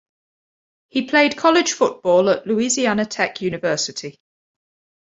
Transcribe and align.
He 0.89 1.05
played 1.05 1.37
college 1.37 1.73
football 1.73 2.27
at 2.31 2.47
Louisiana 2.47 3.05
Tech 3.05 3.39
University. 3.39 4.19